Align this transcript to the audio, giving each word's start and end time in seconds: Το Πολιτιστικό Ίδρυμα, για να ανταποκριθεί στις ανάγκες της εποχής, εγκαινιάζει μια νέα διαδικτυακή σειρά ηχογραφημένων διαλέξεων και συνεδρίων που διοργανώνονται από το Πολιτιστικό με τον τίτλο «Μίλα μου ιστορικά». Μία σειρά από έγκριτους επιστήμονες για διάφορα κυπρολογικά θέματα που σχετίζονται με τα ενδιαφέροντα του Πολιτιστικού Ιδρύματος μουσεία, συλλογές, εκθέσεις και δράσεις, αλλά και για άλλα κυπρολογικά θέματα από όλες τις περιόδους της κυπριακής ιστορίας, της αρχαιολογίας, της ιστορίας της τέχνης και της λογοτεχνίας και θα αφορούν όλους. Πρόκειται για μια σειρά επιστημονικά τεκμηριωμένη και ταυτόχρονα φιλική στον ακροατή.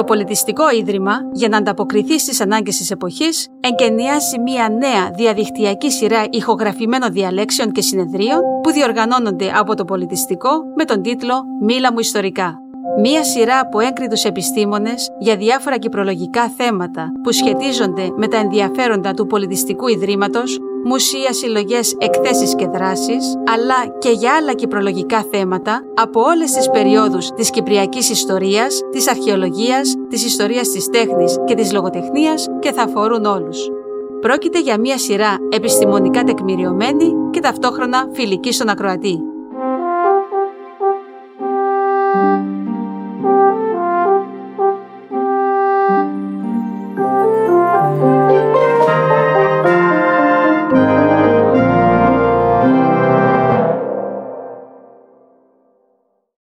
Το 0.00 0.06
Πολιτιστικό 0.06 0.70
Ίδρυμα, 0.70 1.12
για 1.32 1.48
να 1.48 1.56
ανταποκριθεί 1.56 2.18
στις 2.18 2.40
ανάγκες 2.40 2.76
της 2.76 2.90
εποχής, 2.90 3.48
εγκαινιάζει 3.60 4.38
μια 4.38 4.68
νέα 4.68 5.10
διαδικτυακή 5.14 5.90
σειρά 5.90 6.26
ηχογραφημένων 6.30 7.12
διαλέξεων 7.12 7.72
και 7.72 7.80
συνεδρίων 7.80 8.40
που 8.62 8.70
διοργανώνονται 8.70 9.52
από 9.54 9.74
το 9.74 9.84
Πολιτιστικό 9.84 10.50
με 10.76 10.84
τον 10.84 11.02
τίτλο 11.02 11.34
«Μίλα 11.60 11.92
μου 11.92 11.98
ιστορικά». 11.98 12.58
Μία 13.00 13.24
σειρά 13.24 13.58
από 13.58 13.80
έγκριτους 13.80 14.24
επιστήμονες 14.24 15.08
για 15.18 15.36
διάφορα 15.36 15.78
κυπρολογικά 15.78 16.48
θέματα 16.48 17.12
που 17.22 17.32
σχετίζονται 17.32 18.08
με 18.16 18.28
τα 18.28 18.36
ενδιαφέροντα 18.36 19.14
του 19.14 19.26
Πολιτιστικού 19.26 19.88
Ιδρύματος 19.88 20.58
μουσεία, 20.84 21.32
συλλογές, 21.32 21.94
εκθέσεις 21.98 22.54
και 22.54 22.66
δράσεις, 22.66 23.24
αλλά 23.54 23.94
και 23.98 24.10
για 24.10 24.34
άλλα 24.34 24.52
κυπρολογικά 24.54 25.24
θέματα 25.30 25.82
από 25.94 26.20
όλες 26.20 26.52
τις 26.52 26.70
περιόδους 26.70 27.30
της 27.30 27.50
κυπριακής 27.50 28.10
ιστορίας, 28.10 28.80
της 28.90 29.08
αρχαιολογίας, 29.08 29.94
της 30.08 30.24
ιστορίας 30.24 30.68
της 30.68 30.86
τέχνης 30.86 31.38
και 31.44 31.54
της 31.54 31.72
λογοτεχνίας 31.72 32.48
και 32.60 32.72
θα 32.72 32.82
αφορούν 32.82 33.24
όλους. 33.24 33.68
Πρόκειται 34.20 34.60
για 34.60 34.80
μια 34.80 34.98
σειρά 34.98 35.36
επιστημονικά 35.50 36.22
τεκμηριωμένη 36.24 37.12
και 37.30 37.40
ταυτόχρονα 37.40 38.08
φιλική 38.12 38.52
στον 38.52 38.68
ακροατή. 38.68 39.29